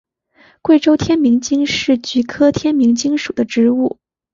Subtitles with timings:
[0.63, 3.99] 贵州天名精是菊科天名精属的植物。